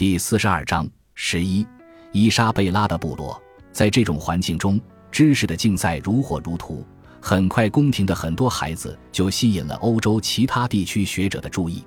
[0.00, 1.66] 第四十二章十一，
[2.10, 3.38] 伊莎贝拉的部落。
[3.70, 4.80] 在这种环境中，
[5.12, 6.82] 知识的竞赛如火如荼。
[7.20, 11.84] 很快，宫廷的很多孩子就吸引了欧洲其他地区学者的注意。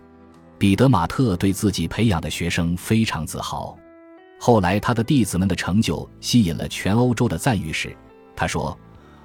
[0.60, 3.76] 彼得马特对自己培养的学生非常自豪。
[4.40, 7.98] 后来，他的弟子们的成就吸引了全欧洲的赞誉时，
[8.36, 8.78] 他说：“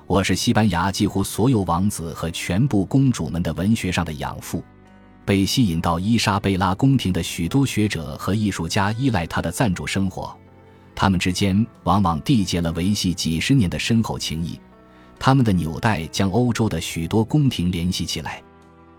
[0.09, 4.65] 我是西班牙几乎所有王子和全部公主们的文学上的养父。”
[5.29, 10.35] 被吸引到伊莎贝拉宫廷的许多学者和艺术家依赖他的赞助生活，
[10.95, 14.59] 他们之间往往缔结了维系几十年的深厚情谊。
[15.19, 18.43] 他们的纽带将欧洲的许多宫廷联系起来，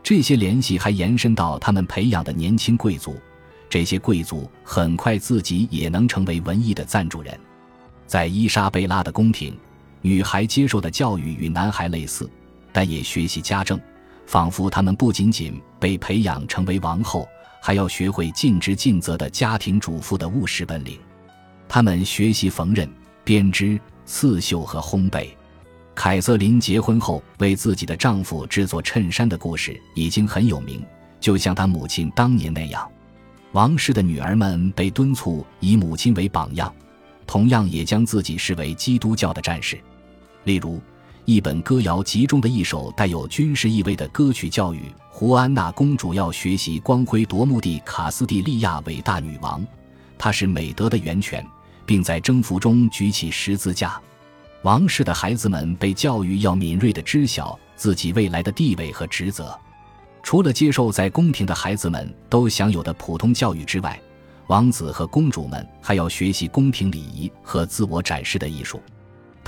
[0.04, 3.16] 这些联系还延伸到他们培养的年轻贵族。
[3.68, 7.36] 这些贵族很快自己也能成为文艺的赞助人。
[8.06, 9.58] 在伊莎贝拉的宫廷，
[10.04, 12.30] 女孩接受的教育与男孩类似，
[12.72, 13.82] 但也学习家政。
[14.30, 17.28] 仿佛他们不仅仅被培养成为王后，
[17.60, 21.00] 还要学会尽职尽责的家庭主妇的务实本领。
[21.68, 22.88] 他们学习缝纫、
[23.24, 25.30] 编织、刺绣和烘焙。
[25.96, 30.86] 凯瑟琳结婚后为自己的丈夫制作衬衫的故事已经很有名，
[31.20, 32.88] 就像她母亲当年那样。
[33.54, 36.72] 王室的女儿们被敦促以母亲为榜样，
[37.26, 39.80] 同样也将自己视为基督教的战士。
[40.44, 40.80] 例如。
[41.30, 49.64] 一本歌谣集中的一首带有军事意味的歌曲，教育胡安娜公主要学习光辉夺目的卡斯蒂利亚伟大女王，
[50.18, 51.46] 她是美德的源泉，
[51.86, 54.02] 并在征服中举起十字架。
[54.64, 59.56] 王室的孩子们被教育要敏锐地知晓自己未来的地位和职责。
[60.24, 64.02] 除了接受在宫廷的孩子们都享有的普通教育之外，
[64.48, 68.82] 王子和公主们还要学习宫廷礼仪和自我展示的艺术。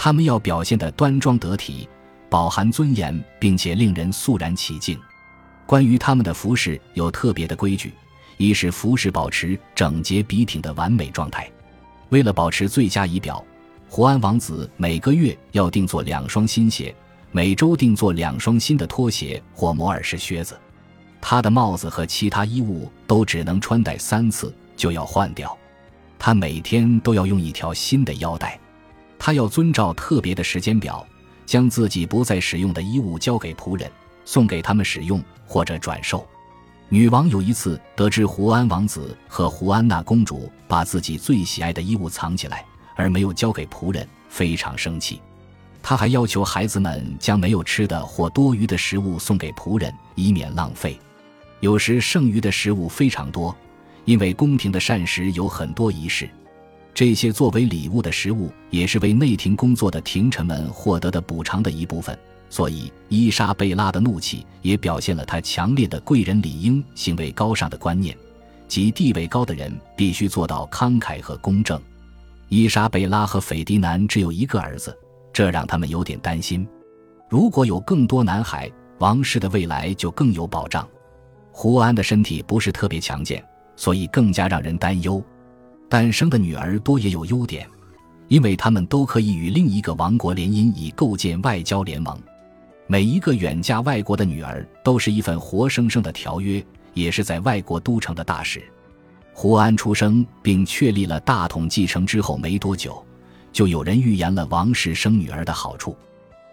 [0.04, 1.88] 他们要表现得端庄得体，
[2.28, 5.00] 饱含尊严，并且令人肃然起敬。
[5.68, 7.94] 关于他们的服饰有特别的规矩，
[8.38, 11.48] 一是服饰保持整洁笔挺的完美状态。
[12.10, 13.46] 为了保持最佳仪表，
[13.88, 16.96] 胡安王子每个月要定做两双新鞋，
[17.32, 20.60] 每周定做两双新的拖鞋或摩尔式靴子。
[21.22, 25.56] 他的帽子和其他衣物都只能穿戴三次就要换掉。
[26.18, 28.60] 他每天都要用一条新的腰带。
[29.24, 31.06] 他要遵照特别的时间表，
[31.46, 33.88] 将自己不再使用的衣物交给仆人，
[34.26, 36.28] 送给他们使用或者转售。
[36.90, 42.66] 女王有一次得知胡安王子和胡安娜公主把自己最喜爱的衣物藏起来，
[42.96, 45.22] 而没有交给仆人，非常生气。
[45.84, 51.00] 他还要求孩子们将没有吃的或多余的食物送给仆人，以免浪费。
[51.60, 53.56] 有时剩余的食物非常多，
[54.04, 56.28] 因为宫廷的膳食有很多仪式。
[56.94, 62.18] 这些作为礼物的食物，也是为内廷工作的廷臣们获得的补偿的一部分。
[62.50, 68.16] 所以，伊莎贝拉的怒气也表现了她强烈的贵人理应行为高尚的观念，
[68.68, 71.82] 即地位高的人必须做到慷慨和公正。
[72.50, 74.94] 伊莎贝拉和斐迪南只有一个儿子，
[75.32, 76.68] 这让他们有点担心。
[77.30, 78.70] 如果有更多男孩，
[79.00, 80.86] 王室的未来就更有保障。
[81.54, 83.42] 胡安的身体不是特别强健，
[83.78, 85.24] 所以更加让人担忧。
[85.92, 87.68] 诞生的女儿多也有优点，
[88.30, 92.18] 因为他们都可以与另一个王国联姻，以构建外交联盟。
[92.88, 98.64] 每一个远嫁外国的女儿都是一份活生生的条约，也是在外国都城的大事。
[99.34, 103.06] 胡安出生并确立了大统继承之后没多久，
[103.52, 105.94] 就有人预言了王室生女儿的好处。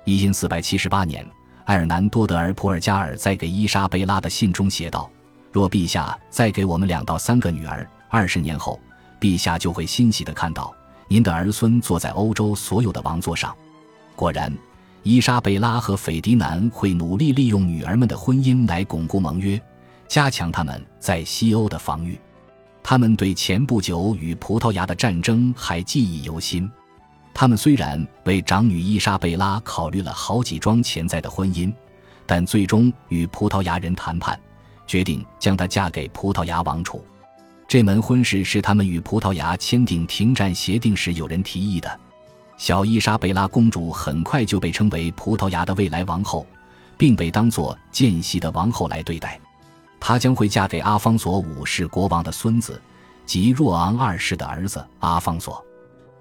[0.04, 1.24] 一四百七十八年，
[1.66, 5.08] 埃尔南多德尔普尔加尔在给伊莎贝拉的信中写道
[5.52, 8.76] ：“若陛下再给我们两到三个女儿，二十年后。”
[9.20, 10.74] 陛下就会欣喜地看到
[11.08, 13.54] 您的儿孙坐在欧洲所有的王座上。
[14.14, 14.52] 果然，
[15.02, 19.60] 伊莎贝拉和斐迪南会努力利用女儿们的婚姻来巩固盟约，
[20.06, 22.18] 加强他们在西欧的防御。
[22.82, 26.70] 他们对前不久与葡萄牙的战争还记忆犹新。
[27.32, 31.72] 他们虽然为长女伊莎贝拉考虑了好几桩潜在的婚姻，
[32.26, 34.38] 但最终与葡萄牙人谈判，
[34.86, 37.04] 决定将她嫁给葡萄牙王储。
[37.68, 42.00] 这门婚事是他们与葡萄牙签订停战协定时有人提议的。
[42.56, 46.46] 小伊莎贝拉公主很快就被称为葡萄牙的未来王后，
[46.96, 49.38] 并被当作见习的王后来对待。
[50.00, 52.80] 她将会嫁给阿方索五世国王的孙子，
[53.26, 55.62] 即若昂二世的儿子阿方索。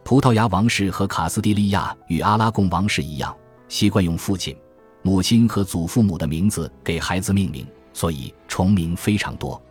[0.03, 3.33] 葡萄牙王室和卡斯蒂利亚与阿拉贡王室一样，
[3.69, 4.53] 习惯用父亲、
[5.01, 9.61] 母亲和祖父母的名字给孩子命名，所以重名非常多。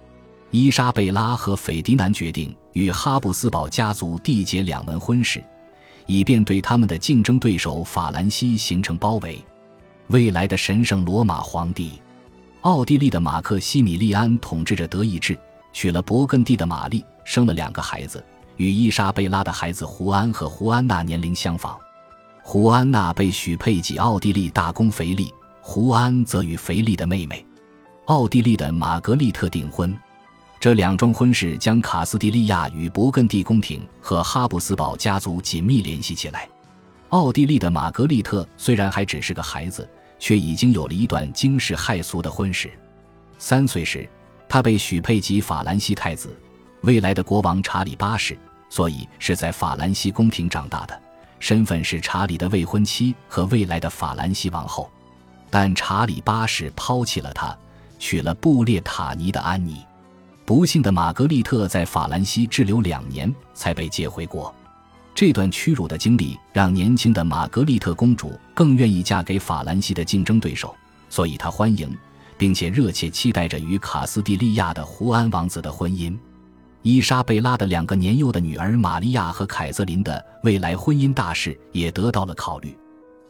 [0.58, 5.44] 伊莎贝拉和斐迪南决定与哈布斯堡家族缔结两门婚事，
[6.06, 9.38] 以便对他们的竞争对手法兰西形成包围。
[10.06, 12.00] 未来的神圣罗马皇帝，
[12.62, 15.38] 奥地利的马克西米利安统治着德意志，
[15.74, 18.24] 娶了勃艮第的玛丽，生了两个孩子，
[18.56, 21.78] 与伊莎贝拉的孩子胡安和胡安娜年龄相仿。
[22.42, 25.30] 胡安娜被许配给奥地利大公腓力，
[25.60, 27.44] 胡安则与腓力的妹妹，
[28.06, 29.94] 奥地利的玛格丽特订婚。
[30.58, 36.48] 这两桩婚事将卡斯蒂利亚与勃艮第宫廷和哈布斯堡家族紧密联系起来。
[37.10, 39.88] 奥地利的玛格丽特虽然还只是个孩子，
[40.18, 42.70] 却已经有了一段惊世骇俗的婚史。
[43.38, 44.08] 三岁时，
[44.48, 46.36] 她被许配给法兰西太子，
[46.80, 48.36] 未来的国王查理八世，
[48.68, 51.00] 所以是在法兰西宫廷长大的，
[51.38, 54.90] 身份是查理的未婚妻和未来的法兰西王后。
[55.48, 57.56] 但查理八世抛弃了她，
[58.00, 59.85] 娶了布列塔尼的安妮。
[60.46, 64.54] 不幸的玛格丽特在法兰西滞留两年，才被接回国。
[65.12, 70.72] 这段屈辱的经历让年轻的玛格丽特公主更愿意嫁给法兰西的竞争对手，
[71.10, 71.92] 所以她欢迎
[72.38, 76.16] 并且热切期待着与卡斯蒂利亚的胡安王子的婚姻。
[76.82, 82.72] 伊莎贝拉的两个年幼的女儿玛利亚和凯瑟琳的未来婚姻大事也得到了考虑。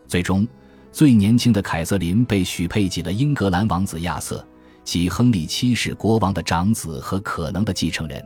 [0.06, 0.46] 最终，
[0.92, 4.46] 最年轻的凯瑟琳被许配给了英格兰王子亚瑟。
[4.86, 8.24] 即亨利七世国王的长子和可能的继承人，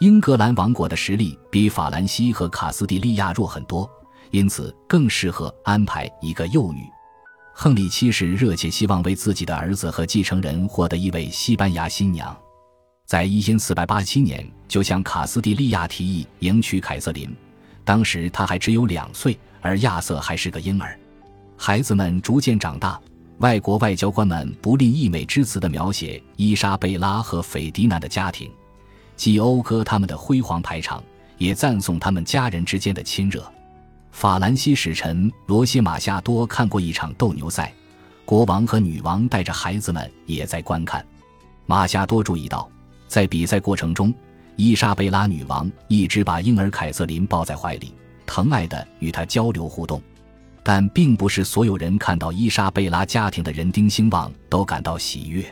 [0.00, 3.88] 英格兰王国的实力比法兰西和卡斯蒂利亚弱很多，
[4.30, 6.80] 因此更适合安排一个幼女。
[7.54, 12.34] 亨利七世热切希望为自己的儿子和继承人获得一位西班牙新娘，
[13.06, 17.30] 在一千四百八十七年就向卡斯蒂利亚提议迎娶凯瑟琳，
[17.84, 20.98] 当时他还只有两岁，而亚瑟还是个婴儿。
[21.54, 22.98] 孩子们逐渐长大。
[23.42, 28.48] 外国外交官们不吝溢美之词地描写伊莎贝拉和斐迪南的家庭，
[29.16, 31.02] 既讴歌他们的辉煌排场，
[31.38, 33.44] 也赞颂他们家人之间的亲热。
[34.12, 37.74] 法兰西使臣罗西马夏多看过一场斗牛赛，
[38.24, 41.04] 国王和女王带着孩子们也在观看。
[41.66, 42.70] 马夏多注意到，
[43.08, 44.14] 在比赛过程中，
[44.54, 47.92] 伊莎贝拉女王一直把婴儿凯瑟琳抱在怀里，
[48.24, 50.00] 疼爱地与她交流互动。
[50.62, 55.44] 但并不是所有人看到伊莎贝拉家庭的人丁兴旺都感到喜悦。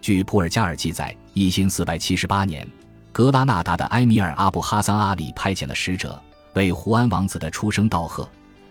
[0.00, 2.66] 据普尔加尔记载，一千四百七十八年，
[3.12, 6.20] 格拉纳达的埃米尔阿布哈桑阿里派遣了使者
[6.54, 8.26] 为胡安王子的出生道贺，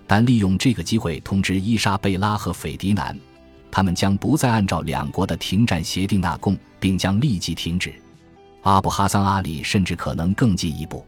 [0.08, 3.16] 但利用这个机会通知伊莎贝拉和斐迪南，
[3.70, 7.94] 他们将不再按照两国的停战协定纳贡，并将立即停止。
[8.64, 11.06] 阿布哈桑阿里甚至可能更进一步，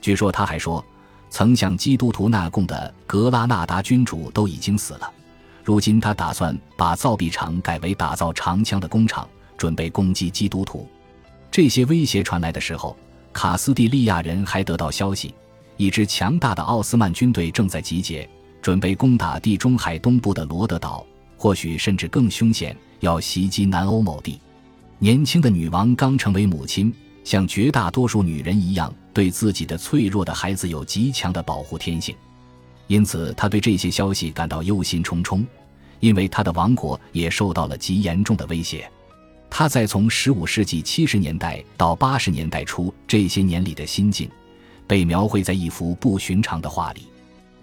[0.00, 0.84] 据说他还说。
[1.32, 5.10] 曾向基督徒纳贡的格拉纳达君主都已经死了，
[5.64, 9.26] 如今他打算把造币厂改为打造长枪的工厂，
[9.56, 10.86] 准备攻击基督徒。
[11.50, 12.94] 这些威胁传来的时候，
[13.32, 15.34] 卡斯蒂利亚人还得到消息，
[15.78, 18.28] 一支强大的奥斯曼军队正在集结，
[18.60, 21.02] 准备攻打地中海东部的罗德岛，
[21.38, 24.38] 或许甚至更凶险，要袭击南欧某地。
[24.98, 26.92] 年轻的女王刚成为母亲。
[27.24, 32.14] 像绝大多数女人一样，对自己的脆弱的孩子有极强的保护天性，
[32.86, 35.44] 因此她对这些消息感到忧心忡忡，
[36.00, 38.90] 因为她的王国也受到了极严重的威胁。
[39.48, 44.28] 她在从15世纪70年代到80年代初这些年里的心境，
[44.86, 47.06] 被描绘在一幅不寻常的画里。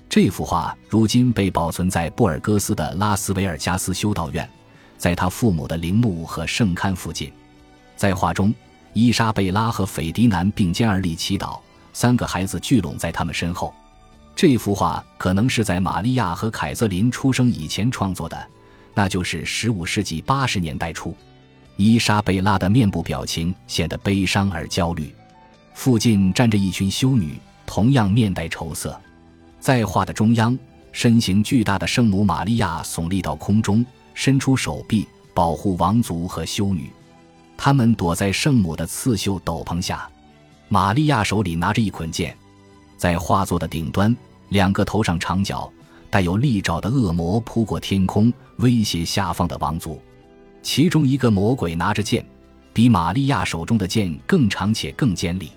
[0.07, 4.49] 这幅画如今被保存在布尔戈斯的拉斯维尔加斯修道院，
[4.97, 7.31] 在他父母的陵墓和圣龛附近。
[7.97, 8.53] 在画中。
[8.93, 11.59] 伊莎贝拉和斐迪南并肩而立祈祷，
[11.93, 13.73] 三个孩子聚拢在他们身后。
[14.35, 18.47] 这幅画可能是在玛利亚和凯瑟琳出生以前创作的，
[18.93, 21.15] 那就是15世纪80年代初。
[21.75, 25.13] 伊莎贝拉的面部表情显得悲伤而焦虑，
[25.73, 28.99] 附近站着一群修女，同样面带愁色。
[29.59, 30.57] 在画的中央，
[30.91, 36.89] 身形巨大的圣母玛利亚耸立到空中，伸出手臂保护王族和修女。
[37.61, 40.09] 他们躲在圣母的刺绣斗篷下，
[40.69, 42.33] 玛利亚手里拿着一捆剑，
[42.95, 44.15] 在画作的顶端，
[44.47, 45.69] 两个头上长角、
[46.09, 50.01] 带有利爪的恶魔扑过天空，威胁下方的王族。
[50.61, 52.25] 其中一个魔鬼拿着剑，
[52.71, 55.51] 比玛利亚手中的剑更长且更尖利。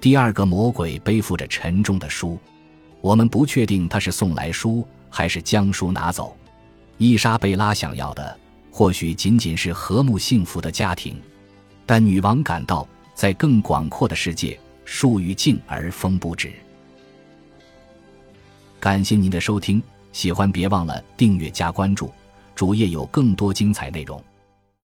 [0.00, 2.38] 第二个魔鬼背负着沉重的书，
[3.00, 6.36] 我们不确定他是送来书还是将书拿走。
[6.98, 8.38] 伊莎贝拉想要的，
[8.70, 11.20] 或许仅仅是和睦幸福的家庭。
[11.84, 16.52] 但女王感到，在更广阔的世界，树欲静而风不止。
[18.80, 22.10] 感谢您的收听，喜欢别忘了订阅加关注，
[22.54, 24.22] 主页有更多精彩内容。